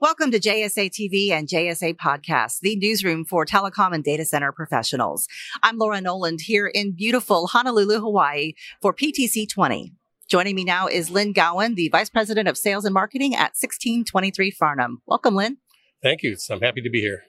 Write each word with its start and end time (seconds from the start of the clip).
Welcome 0.00 0.30
to 0.30 0.38
JSA 0.38 0.90
TV 0.90 1.32
and 1.32 1.48
JSA 1.48 1.96
Podcast, 1.96 2.60
the 2.60 2.76
newsroom 2.76 3.24
for 3.24 3.44
telecom 3.44 3.92
and 3.92 4.04
data 4.04 4.24
center 4.24 4.52
professionals. 4.52 5.26
I'm 5.60 5.76
Laura 5.76 6.00
Noland 6.00 6.40
here 6.40 6.68
in 6.68 6.92
beautiful 6.92 7.48
Honolulu, 7.48 7.98
Hawaii 7.98 8.52
for 8.80 8.94
PTC 8.94 9.48
20. 9.48 9.92
Joining 10.28 10.54
me 10.54 10.62
now 10.62 10.86
is 10.86 11.10
Lynn 11.10 11.32
Gowan, 11.32 11.74
the 11.74 11.88
Vice 11.88 12.10
President 12.10 12.46
of 12.46 12.56
Sales 12.56 12.84
and 12.84 12.94
Marketing 12.94 13.34
at 13.34 13.56
1623 13.58 14.52
Farnam. 14.52 14.98
Welcome, 15.04 15.34
Lynn. 15.34 15.56
Thank 16.00 16.22
you. 16.22 16.36
I'm 16.48 16.60
happy 16.60 16.80
to 16.80 16.90
be 16.90 17.00
here. 17.00 17.24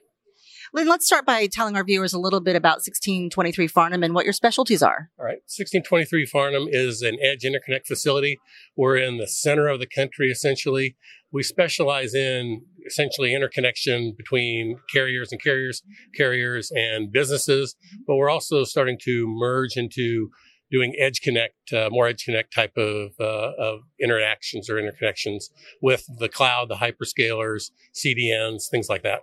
Lynn, 0.72 0.86
let's 0.86 1.04
start 1.04 1.26
by 1.26 1.48
telling 1.48 1.74
our 1.74 1.82
viewers 1.82 2.12
a 2.12 2.18
little 2.18 2.40
bit 2.40 2.54
about 2.54 2.76
1623 2.76 3.68
Farnam 3.68 4.04
and 4.04 4.14
what 4.14 4.24
your 4.24 4.32
specialties 4.32 4.82
are. 4.82 5.10
All 5.18 5.24
right. 5.24 5.42
1623 5.48 6.26
Farnam 6.26 6.68
is 6.70 7.02
an 7.02 7.18
edge 7.20 7.42
interconnect 7.42 7.86
facility. 7.86 8.38
We're 8.76 8.96
in 8.96 9.16
the 9.16 9.26
center 9.26 9.66
of 9.66 9.80
the 9.80 9.86
country, 9.86 10.30
essentially. 10.30 10.96
We 11.32 11.42
specialize 11.42 12.14
in 12.14 12.62
essentially 12.86 13.34
interconnection 13.34 14.14
between 14.16 14.78
carriers 14.92 15.32
and 15.32 15.42
carriers, 15.42 15.82
carriers 16.14 16.70
and 16.70 17.10
businesses, 17.10 17.74
but 18.06 18.14
we're 18.14 18.30
also 18.30 18.62
starting 18.62 18.98
to 19.02 19.26
merge 19.26 19.76
into 19.76 20.30
doing 20.70 20.94
edge 21.00 21.20
connect, 21.20 21.72
uh, 21.72 21.88
more 21.90 22.06
edge 22.06 22.24
connect 22.24 22.54
type 22.54 22.76
of, 22.76 23.10
uh, 23.18 23.52
of 23.58 23.80
interactions 24.00 24.70
or 24.70 24.74
interconnections 24.74 25.50
with 25.82 26.04
the 26.18 26.28
cloud, 26.28 26.68
the 26.68 26.76
hyperscalers, 26.76 27.72
CDNs, 27.92 28.68
things 28.70 28.88
like 28.88 29.02
that. 29.02 29.20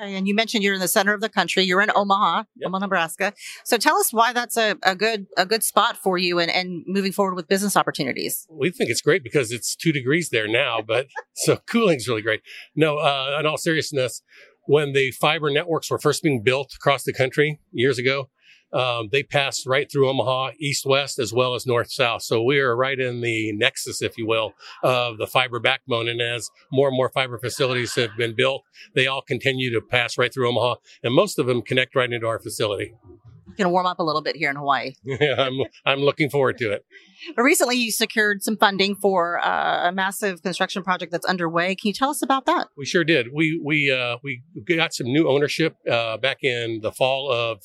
Okay, 0.00 0.14
and 0.14 0.28
you 0.28 0.34
mentioned 0.34 0.62
you're 0.62 0.74
in 0.74 0.80
the 0.80 0.88
center 0.88 1.12
of 1.12 1.20
the 1.20 1.28
country. 1.28 1.64
You're 1.64 1.82
in 1.82 1.90
Omaha, 1.94 2.44
Yep. 2.56 2.68
Omaha, 2.68 2.78
Nebraska. 2.84 3.32
So 3.64 3.76
tell 3.76 3.96
us 3.96 4.12
why 4.12 4.32
that's 4.32 4.56
a, 4.56 4.76
a 4.82 4.94
good 4.94 5.26
a 5.36 5.44
good 5.44 5.62
spot 5.62 5.96
for 5.96 6.18
you 6.18 6.38
and, 6.38 6.50
and 6.50 6.84
moving 6.86 7.12
forward 7.12 7.34
with 7.34 7.48
business 7.48 7.76
opportunities. 7.76 8.46
We 8.50 8.70
think 8.70 8.90
it's 8.90 9.00
great 9.00 9.22
because 9.22 9.50
it's 9.52 9.74
two 9.74 9.92
degrees 9.92 10.30
there 10.30 10.46
now, 10.48 10.80
but 10.86 11.08
so 11.34 11.56
cooling's 11.66 12.08
really 12.08 12.22
great. 12.22 12.42
No, 12.76 12.98
uh, 12.98 13.36
in 13.40 13.46
all 13.46 13.56
seriousness, 13.58 14.22
when 14.66 14.92
the 14.92 15.10
fiber 15.12 15.50
networks 15.50 15.90
were 15.90 15.98
first 15.98 16.22
being 16.22 16.42
built 16.42 16.72
across 16.74 17.02
the 17.02 17.12
country 17.12 17.60
years 17.72 17.98
ago, 17.98 18.28
um, 18.72 19.08
they 19.12 19.22
passed 19.22 19.66
right 19.66 19.90
through 19.90 20.08
Omaha, 20.08 20.52
east 20.58 20.86
west, 20.86 21.18
as 21.18 21.32
well 21.32 21.54
as 21.54 21.66
north 21.66 21.90
south. 21.90 22.22
So 22.22 22.42
we 22.42 22.58
are 22.58 22.74
right 22.76 22.98
in 22.98 23.20
the 23.20 23.52
nexus, 23.52 24.02
if 24.02 24.16
you 24.16 24.26
will, 24.26 24.54
of 24.82 25.18
the 25.18 25.26
fiber 25.26 25.60
backbone. 25.60 26.08
And 26.08 26.20
as 26.20 26.50
more 26.70 26.88
and 26.88 26.96
more 26.96 27.10
fiber 27.10 27.38
facilities 27.38 27.94
have 27.96 28.16
been 28.16 28.34
built, 28.34 28.62
they 28.94 29.06
all 29.06 29.22
continue 29.22 29.72
to 29.72 29.80
pass 29.80 30.16
right 30.18 30.32
through 30.32 30.48
Omaha, 30.48 30.76
and 31.02 31.14
most 31.14 31.38
of 31.38 31.46
them 31.46 31.62
connect 31.62 31.94
right 31.94 32.12
into 32.12 32.26
our 32.26 32.38
facility. 32.38 32.94
Going 33.56 33.66
to 33.66 33.70
warm 33.70 33.84
up 33.84 33.98
a 33.98 34.02
little 34.02 34.22
bit 34.22 34.34
here 34.34 34.48
in 34.48 34.56
Hawaii. 34.56 34.94
Yeah, 35.04 35.34
I'm 35.36 35.60
I'm 35.84 36.00
looking 36.00 36.30
forward 36.30 36.56
to 36.58 36.72
it. 36.72 36.86
But 37.36 37.42
recently, 37.42 37.76
you 37.76 37.92
secured 37.92 38.42
some 38.42 38.56
funding 38.56 38.96
for 38.96 39.38
uh, 39.44 39.88
a 39.88 39.92
massive 39.92 40.42
construction 40.42 40.82
project 40.82 41.12
that's 41.12 41.26
underway. 41.26 41.74
Can 41.74 41.88
you 41.88 41.92
tell 41.92 42.08
us 42.08 42.22
about 42.22 42.46
that? 42.46 42.68
We 42.76 42.86
sure 42.86 43.04
did. 43.04 43.28
We 43.32 43.60
we 43.62 43.90
uh, 43.90 44.16
we 44.24 44.42
got 44.64 44.94
some 44.94 45.06
new 45.06 45.28
ownership 45.28 45.76
uh, 45.90 46.16
back 46.16 46.38
in 46.42 46.80
the 46.80 46.92
fall 46.92 47.30
of 47.30 47.62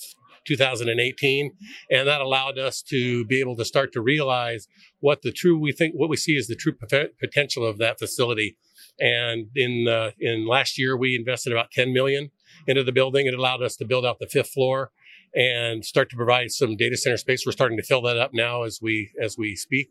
2018, 0.47 1.51
and 1.91 2.07
that 2.07 2.21
allowed 2.21 2.57
us 2.57 2.81
to 2.81 3.25
be 3.25 3.39
able 3.39 3.55
to 3.57 3.65
start 3.65 3.91
to 3.93 4.01
realize 4.01 4.67
what 4.99 5.21
the 5.21 5.31
true 5.31 5.59
we 5.59 5.71
think 5.71 5.93
what 5.95 6.09
we 6.09 6.17
see 6.17 6.33
is 6.33 6.47
the 6.47 6.55
true 6.55 6.73
potential 7.19 7.65
of 7.65 7.77
that 7.77 7.99
facility. 7.99 8.57
And 8.99 9.47
in 9.55 9.87
uh, 9.87 10.11
in 10.19 10.47
last 10.47 10.77
year, 10.77 10.97
we 10.97 11.15
invested 11.15 11.53
about 11.53 11.71
10 11.71 11.93
million 11.93 12.31
into 12.65 12.83
the 12.83 12.91
building. 12.91 13.27
It 13.27 13.33
allowed 13.33 13.61
us 13.61 13.75
to 13.77 13.85
build 13.85 14.05
out 14.05 14.19
the 14.19 14.27
fifth 14.27 14.51
floor 14.51 14.91
and 15.35 15.85
start 15.85 16.09
to 16.09 16.15
provide 16.15 16.51
some 16.51 16.75
data 16.75 16.97
center 16.97 17.17
space. 17.17 17.45
We're 17.45 17.51
starting 17.51 17.77
to 17.77 17.83
fill 17.83 18.01
that 18.03 18.17
up 18.17 18.31
now 18.33 18.63
as 18.63 18.79
we 18.81 19.11
as 19.21 19.37
we 19.37 19.55
speak. 19.55 19.89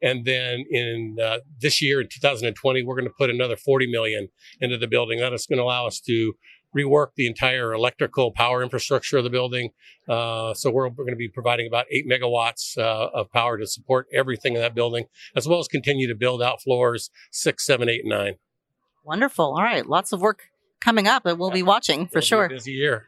And 0.00 0.24
then 0.24 0.64
in 0.70 1.16
uh, 1.22 1.38
this 1.60 1.82
year, 1.82 2.00
in 2.00 2.08
2020, 2.08 2.84
we're 2.84 2.94
going 2.94 3.04
to 3.04 3.14
put 3.18 3.30
another 3.30 3.56
40 3.56 3.90
million 3.90 4.28
into 4.60 4.78
the 4.78 4.86
building. 4.86 5.18
That 5.18 5.32
is 5.32 5.46
going 5.46 5.58
to 5.58 5.64
allow 5.64 5.86
us 5.86 6.00
to 6.02 6.34
rework 6.76 7.08
the 7.16 7.26
entire 7.26 7.72
electrical 7.72 8.30
power 8.30 8.62
infrastructure 8.62 9.18
of 9.18 9.24
the 9.24 9.30
building. 9.30 9.70
Uh, 10.08 10.54
so 10.54 10.70
we're, 10.70 10.88
we're 10.88 11.04
going 11.04 11.10
to 11.10 11.16
be 11.16 11.28
providing 11.28 11.66
about 11.66 11.86
eight 11.90 12.08
megawatts 12.08 12.76
uh, 12.78 13.08
of 13.14 13.30
power 13.32 13.58
to 13.58 13.66
support 13.66 14.06
everything 14.12 14.54
in 14.54 14.60
that 14.60 14.74
building, 14.74 15.06
as 15.34 15.46
well 15.48 15.58
as 15.58 15.68
continue 15.68 16.06
to 16.06 16.14
build 16.14 16.42
out 16.42 16.62
floors 16.62 17.10
six, 17.30 17.64
seven, 17.64 17.88
eight, 17.88 18.00
and 18.00 18.10
nine. 18.10 18.34
Wonderful. 19.04 19.46
All 19.56 19.62
right, 19.62 19.86
lots 19.86 20.12
of 20.12 20.20
work 20.20 20.44
coming 20.80 21.06
up, 21.06 21.26
and 21.26 21.38
we'll 21.38 21.50
be 21.50 21.62
watching 21.62 22.06
for 22.06 22.18
It'll 22.18 22.26
sure. 22.26 22.48
busy 22.48 22.72
year. 22.72 23.07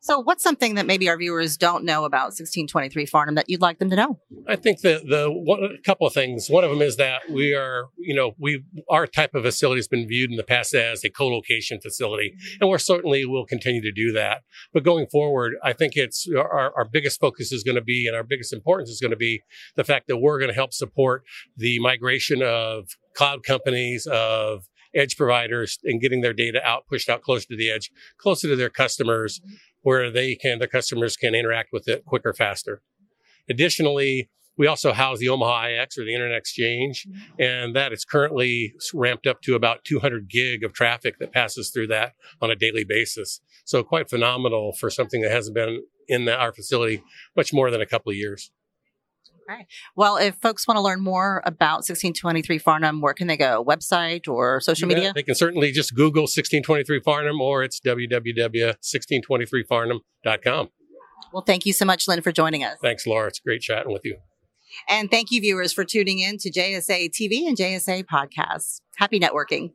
So, 0.00 0.20
what's 0.20 0.44
something 0.44 0.76
that 0.76 0.86
maybe 0.86 1.08
our 1.08 1.16
viewers 1.16 1.56
don't 1.56 1.84
know 1.84 2.04
about 2.04 2.26
1623 2.26 3.06
Farnam 3.06 3.34
that 3.34 3.50
you'd 3.50 3.60
like 3.60 3.80
them 3.80 3.90
to 3.90 3.96
know? 3.96 4.20
I 4.46 4.54
think 4.54 4.80
the 4.80 5.02
the 5.04 5.28
one, 5.28 5.64
a 5.64 5.82
couple 5.82 6.06
of 6.06 6.12
things. 6.12 6.48
One 6.48 6.62
of 6.62 6.70
them 6.70 6.82
is 6.82 6.96
that 6.96 7.22
we 7.28 7.52
are, 7.52 7.86
you 7.96 8.14
know, 8.14 8.32
we 8.38 8.62
our 8.88 9.08
type 9.08 9.34
of 9.34 9.42
facility 9.42 9.78
has 9.78 9.88
been 9.88 10.06
viewed 10.06 10.30
in 10.30 10.36
the 10.36 10.44
past 10.44 10.72
as 10.72 11.02
a 11.02 11.10
co-location 11.10 11.80
facility, 11.80 12.34
and 12.60 12.70
we're 12.70 12.78
certainly 12.78 13.24
will 13.24 13.44
continue 13.44 13.82
to 13.82 13.90
do 13.90 14.12
that. 14.12 14.42
But 14.72 14.84
going 14.84 15.08
forward, 15.08 15.54
I 15.64 15.72
think 15.72 15.96
it's 15.96 16.28
our 16.32 16.72
our 16.76 16.84
biggest 16.84 17.18
focus 17.20 17.50
is 17.50 17.64
going 17.64 17.74
to 17.74 17.82
be, 17.82 18.06
and 18.06 18.16
our 18.16 18.24
biggest 18.24 18.52
importance 18.52 18.90
is 18.90 19.00
going 19.00 19.10
to 19.10 19.16
be 19.16 19.42
the 19.74 19.84
fact 19.84 20.06
that 20.06 20.18
we're 20.18 20.38
going 20.38 20.50
to 20.50 20.54
help 20.54 20.72
support 20.72 21.24
the 21.56 21.80
migration 21.80 22.40
of 22.40 22.90
cloud 23.14 23.42
companies 23.42 24.06
of 24.06 24.68
edge 24.94 25.16
providers 25.16 25.78
and 25.84 26.00
getting 26.00 26.22
their 26.22 26.32
data 26.32 26.66
out 26.66 26.86
pushed 26.86 27.10
out 27.10 27.20
closer 27.20 27.46
to 27.46 27.56
the 27.56 27.70
edge 27.70 27.90
closer 28.16 28.48
to 28.48 28.56
their 28.56 28.70
customers 28.70 29.40
where 29.82 30.10
they 30.10 30.34
can 30.34 30.58
the 30.58 30.68
customers 30.68 31.16
can 31.16 31.34
interact 31.34 31.70
with 31.72 31.88
it 31.88 32.04
quicker 32.04 32.32
faster 32.32 32.82
additionally 33.48 34.28
we 34.58 34.66
also 34.66 34.92
house 34.92 35.20
the 35.20 35.28
Omaha 35.28 35.68
IX 35.68 35.98
or 35.98 36.04
the 36.04 36.12
Internet 36.12 36.36
Exchange, 36.36 37.06
mm-hmm. 37.08 37.40
and 37.40 37.76
that 37.76 37.92
is 37.92 38.04
currently 38.04 38.74
ramped 38.92 39.26
up 39.26 39.40
to 39.42 39.54
about 39.54 39.84
200 39.84 40.28
gig 40.28 40.64
of 40.64 40.72
traffic 40.72 41.18
that 41.20 41.32
passes 41.32 41.70
through 41.70 41.86
that 41.86 42.14
on 42.42 42.50
a 42.50 42.56
daily 42.56 42.84
basis. 42.84 43.40
So 43.64 43.84
quite 43.84 44.10
phenomenal 44.10 44.72
for 44.72 44.90
something 44.90 45.22
that 45.22 45.30
hasn't 45.30 45.54
been 45.54 45.84
in 46.08 46.24
the, 46.24 46.36
our 46.36 46.52
facility 46.52 47.02
much 47.36 47.52
more 47.52 47.70
than 47.70 47.80
a 47.80 47.86
couple 47.86 48.10
of 48.10 48.16
years. 48.16 48.50
Well, 49.96 50.16
if 50.16 50.36
folks 50.36 50.66
want 50.66 50.76
to 50.76 50.82
learn 50.82 51.00
more 51.00 51.42
about 51.44 51.78
1623 51.78 52.58
Farnam, 52.58 53.00
where 53.00 53.14
can 53.14 53.26
they 53.26 53.36
go? 53.36 53.64
Website 53.64 54.28
or 54.28 54.60
social 54.60 54.88
bet. 54.88 54.96
media? 54.96 55.12
They 55.14 55.22
can 55.22 55.34
certainly 55.34 55.72
just 55.72 55.94
Google 55.94 56.22
1623 56.22 57.00
Farnam 57.00 57.40
or 57.40 57.62
it's 57.62 57.80
www.1623farnam.com. 57.80 60.68
Well, 61.32 61.42
thank 61.42 61.66
you 61.66 61.72
so 61.72 61.84
much, 61.84 62.08
Lynn, 62.08 62.22
for 62.22 62.32
joining 62.32 62.64
us. 62.64 62.78
Thanks, 62.82 63.06
Laura. 63.06 63.28
It's 63.28 63.40
great 63.40 63.60
chatting 63.60 63.92
with 63.92 64.04
you. 64.04 64.16
And 64.88 65.10
thank 65.10 65.30
you, 65.30 65.40
viewers, 65.40 65.72
for 65.72 65.84
tuning 65.84 66.20
in 66.20 66.38
to 66.38 66.50
JSA 66.50 67.10
TV 67.10 67.46
and 67.46 67.56
JSA 67.56 68.04
podcasts. 68.04 68.80
Happy 68.96 69.18
networking. 69.18 69.72